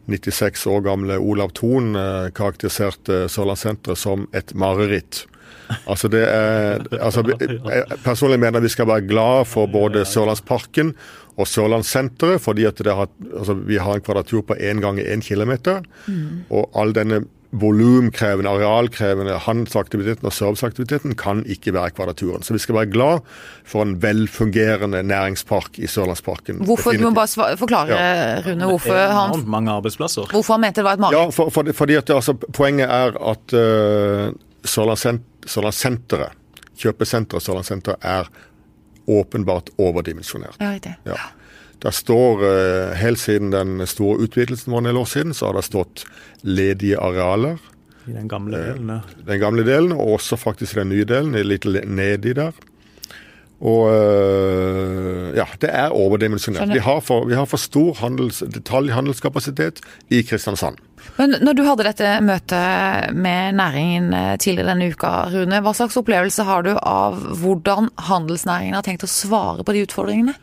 [0.08, 1.92] 96 år gamle Olav Thon
[2.32, 5.26] karakteriserte Sørlandssenteret som et mareritt.
[5.87, 10.94] Altså det er, altså, jeg personlig mener vi skal være glad for både Sørlandsparken
[11.40, 15.20] og Sørlandssenteret, fordi at det har, altså, vi har en kvadratur på én i én
[15.20, 15.83] kilometer.
[16.50, 22.44] Og all denne volumkrevende, arealkrevende handelsaktiviteten og serviceaktiviteten kan ikke være kvadraturen.
[22.46, 23.24] Så vi skal være glad
[23.66, 26.62] for en velfungerende næringspark i Sørlandsparken.
[26.64, 30.30] Hvorfor, du må bare forklare, Rune, hvorfor han, mange arbeidsplasser.
[30.30, 31.18] hvorfor han mente det var et mareritt.
[31.18, 35.26] Ja, for, for, fordi at altså, Poenget er at uh, Sørlandssenteret,
[36.80, 38.30] kjøpesenteret Sørlandssenteret, er
[39.10, 40.56] åpenbart overdimensjonert.
[40.60, 40.94] Ja, det.
[41.08, 41.18] Ja.
[41.80, 45.54] Det står, eh, Helt siden den store utvidelsen var en del år siden, så har
[45.58, 46.04] det stått
[46.42, 47.58] ledige arealer.
[48.06, 48.88] I den gamle delen.
[48.88, 49.00] ja.
[49.26, 52.52] Den gamle delen, og også faktisk den nye delen, litt nedi der.
[53.61, 56.70] Og øh, ja, det er overdimensjonert.
[56.73, 56.81] Vi
[57.29, 60.81] vi har for stor handels, detaljhandelskapasitet i Kristiansand.
[61.18, 65.99] Men når du hadde dette møtet med næringen eh, tidligere denne uka, Rune, hva slags
[66.01, 70.37] opplevelse har du av hvordan handelsnæringen har tenkt å svare på de utfordringene?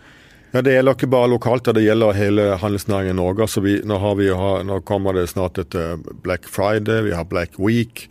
[0.54, 3.48] Ja, Det gjelder ikke bare lokalt, det gjelder hele handelsnæringen i Norge.
[3.48, 4.30] Altså vi, nå, har vi,
[4.70, 8.06] nå kommer det snart et eh, Black Friday, vi har Black Week,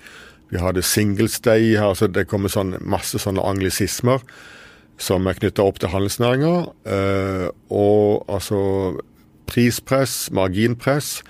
[0.51, 1.77] vi har det Singles Day.
[1.79, 4.23] altså Det kommer sånn, masse sånne anglisismer
[4.99, 6.55] som er knytta opp til handelsnæringa.
[6.89, 8.61] Eh, og altså
[9.47, 11.21] prispress, marginpress.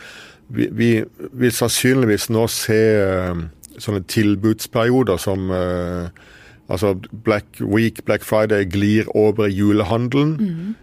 [0.49, 0.91] Vi, vi
[1.33, 3.45] vil sannsynligvis nå se eh,
[3.83, 6.25] sånne tilbudsperioder som eh,
[6.67, 10.77] Altså Black Week, Black Friday glir over i julehandelen.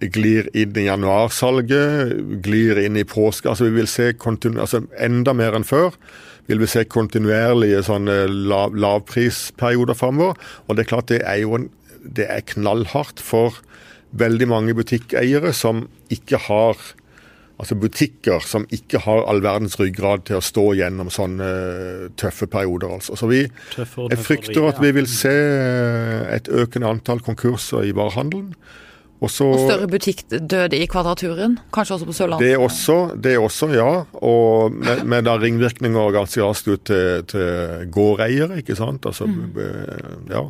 [0.00, 3.48] glir inn i januarsalget, glir inn i påske.
[3.48, 5.96] Altså vi vil se altså enda mer enn før.
[6.48, 10.36] Vil vi se kontinuerlige sånne lav, lavprisperioder framover.
[10.66, 11.68] Og det er klart det er jo en,
[12.04, 13.60] det er knallhardt for
[14.10, 16.80] veldig mange butikkeiere som ikke har
[17.60, 21.48] Altså butikker som ikke har all verdens ryggrad til å stå gjennom sånne
[22.16, 22.94] tøffe perioder.
[22.96, 23.18] altså.
[23.20, 23.42] Så vi,
[23.76, 25.34] Jeg frykter at vi vil se
[26.32, 28.54] et økende antall konkurser i varehandelen.
[29.20, 32.46] Og så Og større butikkdød i Kvadraturen, kanskje også på Sørlandet.
[32.46, 34.04] det er også, det er også, ja.
[34.24, 39.04] Og med, med da ringvirkninger ganske raskt ut til, til gårdeiere, ikke sant.
[39.04, 40.30] Altså, mm.
[40.32, 40.46] ja.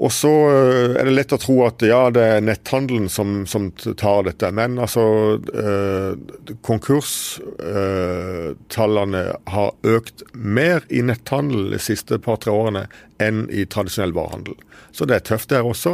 [0.00, 3.70] Og så eh, er det lett å tro at ja, det er netthandelen som, som
[3.76, 4.50] tar dette.
[4.56, 5.02] Men altså
[5.52, 6.12] eh,
[6.66, 9.22] Konkurstallene
[9.54, 12.84] har økt mer i netthandel de siste par-tre årene
[13.20, 14.56] enn i tradisjonell varehandel.
[14.96, 15.92] Så det er tøft der også.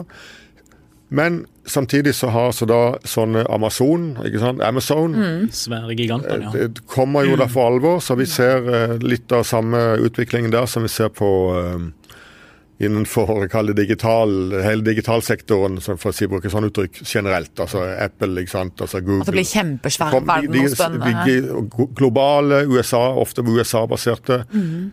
[1.08, 4.62] Men samtidig så har så da sånne Amazon, ikke sant?
[4.62, 5.14] Amazon
[5.54, 6.50] Svære giganter, ja.
[6.54, 10.66] det kommer jo da for alvor, så vi ser eh, litt av samme utviklingen der
[10.70, 11.86] som vi ser på eh,
[12.78, 17.54] innenfor kall det digital, hele digitalsektoren, for å si, bruke sånn uttrykk generelt.
[17.64, 19.22] Altså Apple, ikke sant, altså Google.
[19.24, 21.24] At det blir kjempesvær Kom- de- de- verdensomspennende.
[21.24, 24.42] de globale USA, ofte USA-baserte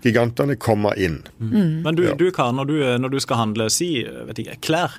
[0.04, 1.22] gigantene kommer inn.
[1.40, 4.96] Men du, du Karen, når du, når du skal handle, si vet ikke, klær.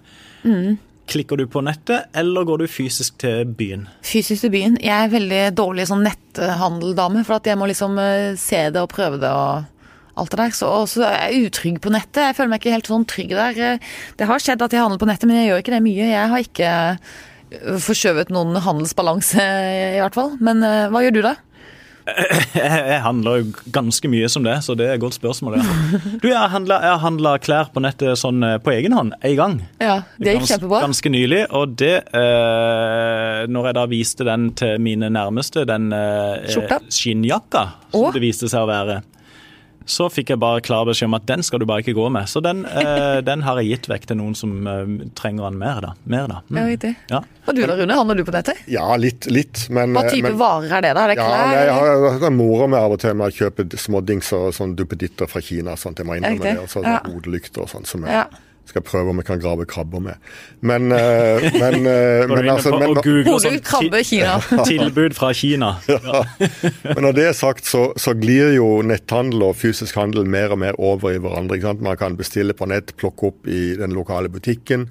[1.07, 3.83] Klikker du på nettet, eller går du fysisk til byen?
[4.03, 4.79] Fysisk til byen.
[4.81, 8.89] Jeg er veldig dårlig sånn netthandeldame, for at jeg må liksom eh, se det og
[8.93, 9.67] prøve det og
[10.17, 10.51] alt det der.
[10.55, 12.23] Så og så er jeg utrygg på nettet.
[12.29, 13.63] Jeg føler meg ikke helt sånn trygg der.
[13.75, 13.79] Eh,
[14.19, 16.11] Det har skjedd at jeg handler på nettet, men jeg gjør ikke det mye.
[16.13, 16.71] Jeg har ikke
[17.55, 19.49] eh, forskjøvet noen handelsbalanse,
[19.97, 20.37] i hvert fall.
[20.41, 21.35] Men eh, hva gjør du da?
[22.55, 25.55] Jeg, handler jo ganske mye som det, så det er et godt spørsmål.
[25.57, 26.01] Ja.
[26.21, 26.51] Du, Jeg har
[27.01, 29.55] handla- klær på nettet sånn på egen hånd en gang.
[29.81, 30.83] Ja, det gikk Gans- kjempebra.
[30.85, 36.45] Ganske nylig, og det eh, Når jeg da viste den til mine nærmeste, den eh,
[36.93, 38.13] skinnjakka som Åh.
[38.13, 38.99] det viste seg å være,
[39.85, 42.25] så fikk jeg bare klar beskjed om at den skal du bare ikke gå med.
[42.31, 45.81] Så den, eh, den har jeg gitt vekk til noen som eh, trenger den mer,
[45.85, 45.91] da.
[46.09, 46.39] Mer, da.
[46.49, 46.57] Mm.
[46.61, 46.93] Ja, riktig.
[47.13, 47.21] Ja.
[47.45, 47.99] Og du da, Rune?
[47.99, 48.63] Handler du på nettet?
[48.73, 51.05] Ja, litt, litt men Hva type men, varer er det, da?
[51.05, 51.45] Er det Ja, klær?
[51.51, 54.73] nei, jeg har, jeg morer meg av og til med å kjøpe smådingser og sånn
[54.79, 55.77] duppeditter fra Kina.
[55.77, 57.01] sånt jeg må innrømme det, og så Ja.
[57.05, 58.13] hodelykter og sånn som er...
[58.23, 58.27] Ja.
[58.69, 60.21] Skal prøve om jeg kan grave krabber med.
[60.61, 64.39] Men, uh, men, uh, men, altså, men, og googler krabbe Kina.
[64.71, 65.75] tilbud fra Kina.
[66.95, 70.63] men når det er sagt, så, så glir jo netthandel og fysisk handel mer og
[70.65, 71.59] mer over i hverandre.
[71.59, 71.85] ikke sant?
[71.85, 74.89] Man kan bestille på nett, plukke opp i den lokale butikken.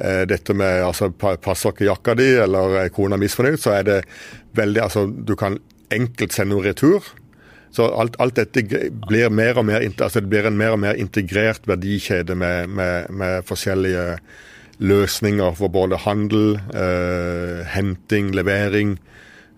[0.00, 4.00] Uh, dette med altså, passer ikke jakka di, eller er kona misfornøyd, så er det
[4.56, 5.60] veldig Altså, du kan
[5.94, 7.04] enkelt sende noe retur.
[7.70, 8.64] Så alt, alt dette
[9.06, 13.10] blir mer og mer, altså det blir en mer og mer integrert verdikjede med, med,
[13.14, 14.16] med forskjellige
[14.80, 18.96] løsninger for både handel, eh, henting, levering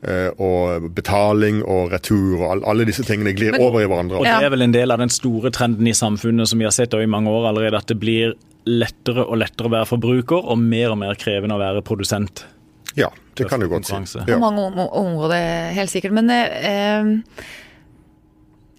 [0.03, 2.43] eh, og betaling og retur.
[2.43, 4.19] og Alle disse tingene glir over i hverandre.
[4.21, 6.75] Og det er vel en del av den store trenden i samfunnet som vi har
[6.75, 8.35] sett i mange år allerede, at det blir
[8.69, 12.45] lettere og lettere å være forbruker, og mer og mer krevende å være produsent.
[12.99, 13.97] Ja, det kan du godt si.
[14.19, 14.37] Ja.
[14.37, 16.13] På mange områder, helt sikkert.
[16.19, 17.47] Men eh,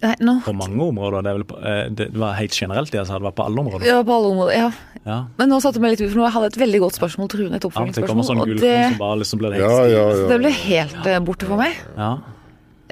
[0.04, 1.22] Nei, nå På mange områder.
[1.24, 3.46] Det, er vel, på- eh, det var helt generelt det jeg sa, det var på
[3.46, 3.86] alle områder.
[3.88, 4.52] Ja, på alle områder.
[4.58, 4.70] Ja.
[5.06, 5.16] Ja.
[5.38, 7.28] Men nå satte jeg meg litt ut, for nå hadde jeg et veldig godt spørsmål
[7.32, 7.56] til Rune.
[7.56, 8.08] Et oppfølgingsspørsmål.
[8.12, 10.38] kommer sånn Og det, som bare liksom ble helt Ja, ja, det ja.
[10.44, 11.72] ble helt eh, borte for meg.
[11.96, 12.12] Ja.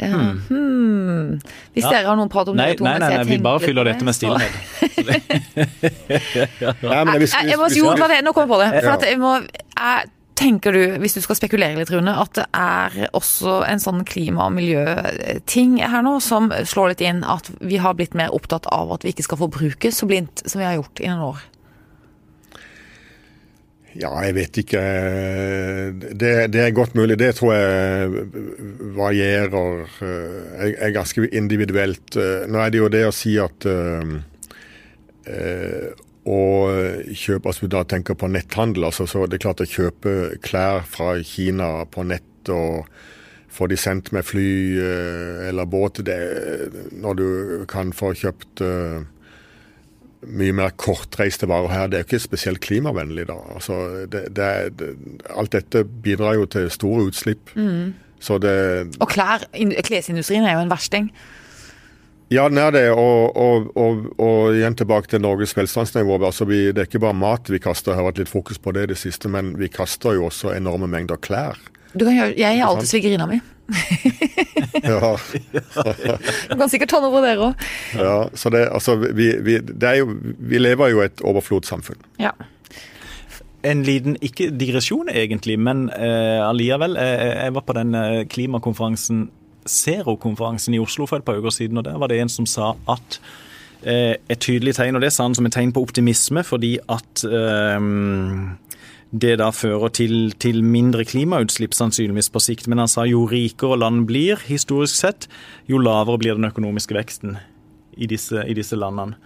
[0.02, 0.38] Hmm.
[0.48, 1.40] hmm.
[1.76, 1.90] Hvis Ja.
[1.92, 3.84] dere har noen prat om Nei, det to nei, nei, jeg nei, vi bare fyller
[3.84, 4.52] dette med stillhet.
[5.52, 8.68] Hvis- Nei, jeg hvis- må, jo, det, nå kom jeg på det.
[8.80, 8.94] For Ja.
[8.96, 10.10] at jeg må, jeg,
[10.42, 14.48] tenker du, hvis du skal spekulere litt, Rune, at det er også en sånn klima-
[14.50, 18.92] og miljøting her nå som slår litt inn at vi har blitt mer opptatt av
[18.96, 21.40] at vi ikke skal forbruke så blindt som vi har gjort i noen år?
[23.92, 24.80] Ja, jeg vet ikke.
[26.16, 27.18] Det, det er godt mulig.
[27.20, 28.22] Det tror jeg
[28.96, 29.82] varierer.
[30.00, 32.16] eh, Er, ganske individuelt.
[32.16, 33.68] Eh, Nå er det jo det å si at
[36.26, 38.84] eh, kjøp, Altså vi da tenker på netthandel.
[38.84, 42.86] altså så Det er klart å kjøpe klær fra Kina på nett og
[43.52, 46.20] få de sendt med fly eh, eller båt det,
[46.92, 47.26] Når du
[47.68, 49.02] kan få kjøpt eh,
[50.22, 51.88] mye mer kortreiste varer her.
[51.90, 53.34] Det er jo ikke spesielt klimavennlig, da.
[53.56, 54.92] Altså, det, det,
[55.34, 57.50] alt dette bidrar jo til store utslipp.
[58.22, 58.54] Så det
[59.02, 59.42] Og klær,
[59.82, 61.10] klesindustrien er jo en versting.
[62.32, 62.86] Ja, den er det.
[62.96, 66.16] Og, og, og, og igjen tilbake til Norges velstandsnivå.
[66.24, 68.72] Altså, vi, det er ikke bare mat vi kaster, jeg har vært litt fokus på
[68.72, 71.60] det i det siste, men vi kaster jo også enorme mengder klær.
[71.92, 73.42] Du kan gjøre, jeg er alltid svigerinna mi.
[74.82, 75.12] Ja,
[76.50, 77.66] Du kan sikkert ta noe av dere òg.
[77.98, 82.00] ja, så det, altså, vi, vi, det jo, vi lever jo i et overflodssamfunn.
[82.22, 82.32] Ja.
[83.62, 86.96] en liten, ikke digresjon egentlig, men eh, alliavel.
[86.98, 89.28] Jeg, jeg var på den eh, klimakonferansen,
[89.68, 92.72] Zero-konferansen i Oslo for et par uker siden, og der var det en som sa
[92.90, 93.20] at
[93.82, 97.24] eh, et tydelig tegn, og det sa han som et tegn på optimisme, fordi at
[97.26, 97.88] eh,
[99.12, 102.68] det da fører til, til, mindre klimautslipp sannsynligvis på sikt.
[102.70, 105.28] Men han sa jo rikere land blir, historisk sett,
[105.68, 107.36] jo lavere blir den økonomiske veksten
[108.00, 109.20] i disse, i disse landene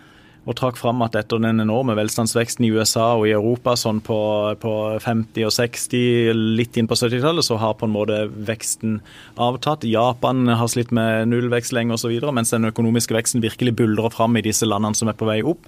[0.46, 4.18] og trakk fram at etter den enorme velstandsveksten i USA og i Europa sånn på,
[4.62, 9.00] på 50- og 60-, litt inn på 70-tallet, så har på en måte veksten
[9.42, 9.86] avtatt.
[9.90, 14.44] Japan har slitt med nullvekst lenge osv., mens den økonomiske veksten virkelig buldrer fram i
[14.46, 15.66] disse landene som er på vei opp.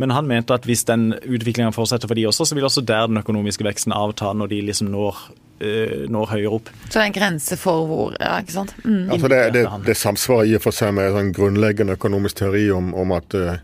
[0.00, 3.08] Men han mente at hvis den utviklinga fortsetter for de også, så vil også der
[3.08, 5.20] den økonomiske veksten avta når de liksom når,
[5.60, 6.72] uh, når høyere opp.
[6.88, 8.74] Så det er en grense for hvor ja, ikke sant?
[8.84, 9.06] Mm.
[9.12, 12.68] Altså det, det, det samsvarer i og for seg med en sånn grunnleggende økonomisk teori
[12.76, 13.56] om, om at uh,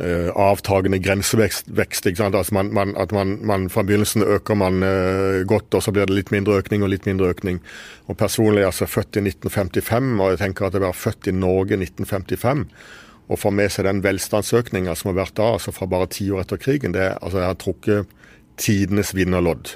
[0.00, 1.70] uh, avtagende grensevekst.
[2.16, 6.06] Altså man, man, at man, man, Fra begynnelsen øker man uh, godt, og så blir
[6.06, 7.60] det litt mindre økning og litt mindre økning.
[8.06, 11.34] Og Personlig er altså født i 1955, og jeg tenker at jeg var født i
[11.34, 12.66] Norge i 1955.
[13.26, 16.44] Og få med seg den velstandsøkninga som har vært da, altså fra bare ti år
[16.44, 18.14] etter krigen, det, altså jeg har trukket
[18.56, 19.74] tidenes vinnerlodd.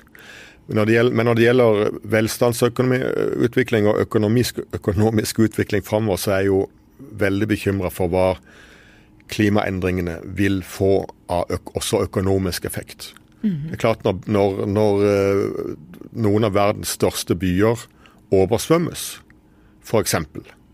[0.70, 6.60] Men når det gjelder velstandsutvikling og økonomisk, økonomisk utvikling framover, så er jeg jo
[7.18, 8.28] veldig bekymra for hva
[9.30, 13.12] klimaendringene vil få av øk også økonomisk effekt.
[13.42, 13.70] Mm.
[13.70, 15.76] Det er klart Når, når, når uh,
[16.12, 17.86] noen av verdens største byer
[18.30, 19.20] oversvømmes,
[19.86, 20.14] f.eks.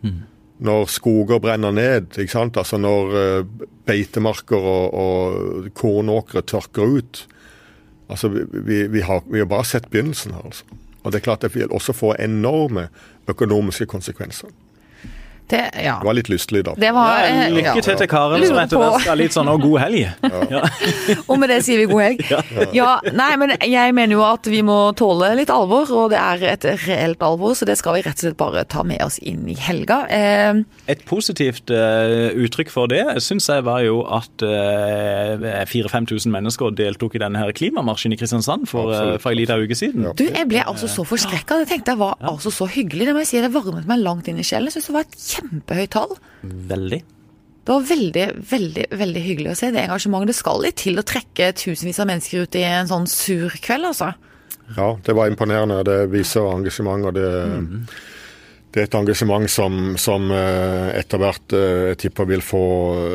[0.03, 0.25] Mm.
[0.59, 7.27] Når skoger brenner ned, altså når uh, beitemarker og, og kornåkre tørker ut
[8.09, 10.45] altså vi, vi, har, vi, har, bare sett begynnelsen her.
[10.45, 10.65] altså.
[11.03, 12.89] Og det er klart at det vil også få enorme
[13.29, 14.51] økonomiske konsekvenser.
[15.47, 15.99] Det, ja.
[16.01, 16.73] det, var litt lystelig, da.
[16.75, 19.79] Var, ja, eh, lykke til til Karen som etter hvert skal litt sånn og god
[19.85, 20.07] helg.
[20.47, 20.61] Ja.
[21.31, 22.23] og med det sier vi god helg.
[22.77, 22.99] Ja.
[23.15, 26.67] nei, men jeg mener jo at vi må tåle litt alvor, og det er et
[26.87, 29.57] reelt alvor, så det skal vi rett og slett bare ta med oss inn i
[29.59, 30.03] helga.
[30.13, 36.75] Eh, et positivt uh, uttrykk for det syns jeg var jo at uh, 4000-5000 mennesker
[36.77, 40.11] deltok i denne her klimamarsjen i Kristiansand for, uh, for en liten uke siden.
[40.19, 41.63] Du, jeg ble altså så forskrekka.
[41.63, 43.09] Det tenkte jeg var altså så hyggelig.
[43.09, 44.71] Det må jeg si, det varmet meg langt inn i sjelen.
[44.71, 46.17] Jeg synes det var et kjempehøyt tall.
[46.43, 47.03] Veldig.
[47.67, 50.31] Det var veldig, veldig veldig hyggelig å se det engasjementet.
[50.31, 53.89] Det skal litt til å trekke tusenvis av mennesker ut i en sånn sur kveld,
[53.91, 54.13] altså.
[54.77, 55.81] Ja, det var imponerende.
[55.87, 57.81] Det viser engasjement, og det mm
[58.77, 62.65] det er et engasjement som, som eh, etter hvert eh, jeg tipper vil, få,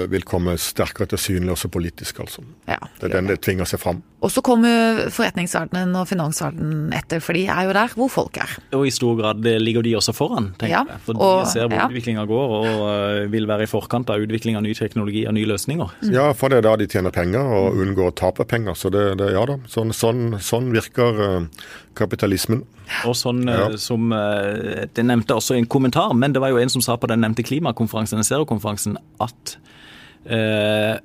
[0.09, 2.23] vil komme sterkere til synlig også politisk.
[2.23, 2.41] altså.
[2.65, 3.99] Ja, det er den det tvinger seg fram.
[4.21, 8.51] Og så kommer forretningsverdenen og finansverdenen etter, for de er jo der hvor folk er.
[8.77, 11.01] Og i stor grad ligger de også foran, tenker ja, jeg.
[11.07, 11.87] For de og, ser hvor ja.
[11.89, 15.49] utviklinga går og uh, vil være i forkant av utvikling av ny teknologi og nye
[15.49, 15.95] løsninger.
[16.03, 16.11] Mm.
[16.13, 18.77] Ja, for det er da de tjener penger og unngår å tape penger.
[18.77, 21.65] Så det, det ja da, sånn, sånn, sånn virker uh,
[21.97, 22.61] kapitalismen.
[23.09, 23.69] Og sånn ja.
[23.79, 27.21] som Det nevnte også en kommentar, men det var jo en som sa på den
[27.23, 29.53] nevnte klimakonferansen, Zero-konferansen, at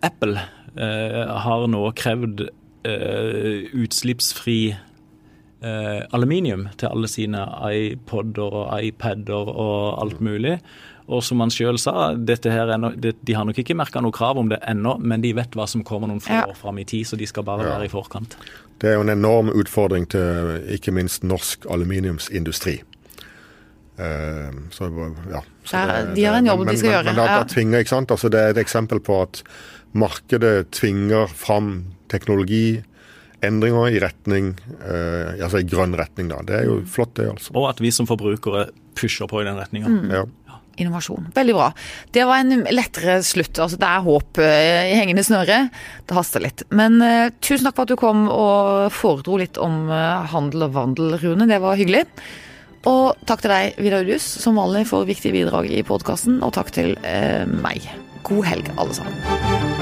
[0.02, 0.42] Apple
[0.74, 2.42] har nå krevd
[3.84, 10.58] utslippsfri uh, aluminium til alle sine iPoder og iPader og alt mulig.
[11.06, 14.48] Og som han sjøl sa, no, det, de har nok ikke merka noe krav om
[14.50, 16.48] det ennå, men de vet hva som kommer noen få ja.
[16.50, 17.76] år fram i tid, så de skal bare ja.
[17.76, 18.34] være i forkant.
[18.82, 22.80] Det er jo en enorm utfordring til ikke minst norsk aluminiumsindustri.
[23.96, 24.90] Uh, så,
[25.32, 25.40] ja.
[25.64, 27.14] Så det, de har en jobb men, de skal men, gjøre.
[27.14, 28.12] Men, men det, tvinger, ikke sant?
[28.12, 29.42] Altså, det er et eksempel på at
[29.96, 31.72] markedet tvinger fram
[32.12, 32.82] teknologi,
[33.44, 36.30] endringer i retning, eh, altså i grønn retning.
[36.32, 36.40] da.
[36.46, 37.28] Det er jo flott, det.
[37.30, 37.54] altså.
[37.56, 39.92] Og at vi som forbrukere pusher på i den retninga.
[39.92, 40.10] Mm.
[40.14, 40.24] Ja.
[40.76, 41.30] Innovasjon.
[41.32, 41.70] Veldig bra.
[42.12, 43.56] Det var en lettere slutt.
[43.58, 45.60] altså Det er håp eh, i hengende snøre.
[46.04, 46.66] Det haster litt.
[46.68, 50.74] Men eh, tusen takk for at du kom og foredro litt om uh, handel og
[50.76, 51.48] vandel, Rune.
[51.48, 52.04] Det var hyggelig.
[52.86, 56.42] Og takk til deg, Vidar Udjus, som vanlig for viktige bidrag i podkasten.
[56.46, 57.88] Og takk til eh, meg.
[58.26, 59.75] God helg, alle sammen.